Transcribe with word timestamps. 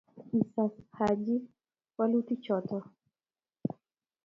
kisas 0.29 0.73
Haji 0.97 1.35
wolutichoto 1.97 2.77